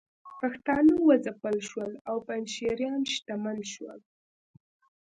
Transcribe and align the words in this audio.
پښتانه 0.39 0.93
وځپل 1.07 1.57
شول 1.69 1.91
او 2.09 2.15
پنجشیریان 2.27 3.01
شتمن 3.13 3.59
شول 3.73 3.99